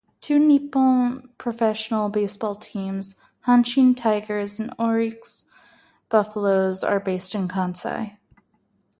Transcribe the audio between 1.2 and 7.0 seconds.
Professional Baseball teams, Hanshin Tigers and Orix Buffaloes, are